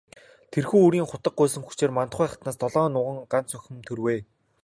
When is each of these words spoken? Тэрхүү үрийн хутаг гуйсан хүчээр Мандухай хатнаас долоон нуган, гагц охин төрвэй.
Тэрхүү 0.51 0.79
үрийн 0.87 1.07
хутаг 1.09 1.33
гуйсан 1.39 1.63
хүчээр 1.65 1.95
Мандухай 1.97 2.27
хатнаас 2.29 2.57
долоон 2.59 2.91
нуган, 2.95 3.19
гагц 3.31 3.49
охин 3.57 3.79
төрвэй. 3.87 4.19